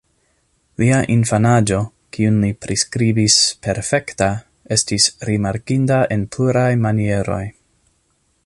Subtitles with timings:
[0.83, 1.81] Lia infanaĝo,
[2.17, 4.31] kiun li priskribis "perfekta",
[4.77, 7.43] estis rimarkinda en pluraj manieroj.